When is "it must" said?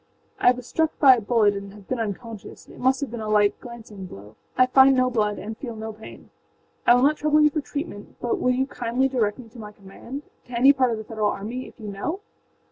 2.67-3.01